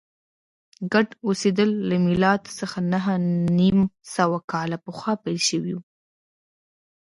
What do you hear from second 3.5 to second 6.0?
نیم سوه کاله پخوا پیل شوي و